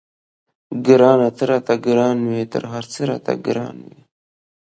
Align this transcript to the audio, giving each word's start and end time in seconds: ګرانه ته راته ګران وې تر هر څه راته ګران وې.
ګرانه 0.85 1.29
ته 1.37 1.43
راته 1.49 1.75
ګران 1.85 2.17
وې 2.29 2.43
تر 2.51 2.63
هر 2.73 2.83
څه 2.93 2.99
راته 3.09 3.33
ګران 3.45 3.77
وې. 3.87 3.99